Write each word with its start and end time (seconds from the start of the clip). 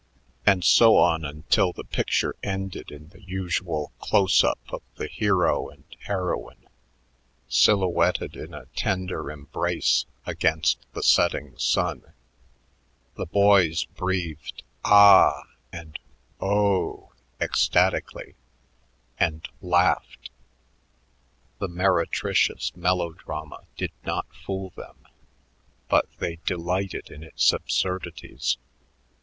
And 0.47 0.63
so 0.63 0.97
on 0.97 1.23
until 1.23 1.73
the 1.73 1.83
picture 1.83 2.35
ended 2.41 2.89
in 2.89 3.09
the 3.09 3.21
usual 3.21 3.91
close 3.99 4.43
up 4.43 4.57
of 4.69 4.81
the 4.95 5.05
hero 5.05 5.69
and 5.69 5.83
heroine 6.07 6.67
silhouetted 7.47 8.35
in 8.35 8.51
a 8.51 8.65
tender 8.75 9.29
embrace 9.29 10.07
against 10.25 10.79
the 10.93 11.03
setting 11.03 11.55
sun. 11.59 12.13
The 13.13 13.27
boys 13.27 13.85
breathed 13.85 14.63
"Ahhhh" 14.83 15.43
and 15.71 15.99
"Ooooh" 16.41 17.09
ecstatically 17.39 18.33
and 19.19 19.47
laughed. 19.61 20.31
The 21.59 21.67
meretricious 21.69 22.75
melodrama 22.75 23.65
did 23.77 23.91
not 24.03 24.25
fool 24.33 24.71
them, 24.71 25.05
but 25.89 26.07
they 26.17 26.39
delighted 26.43 27.11
in 27.11 27.21
its 27.21 27.53
absurdities. 27.53 28.57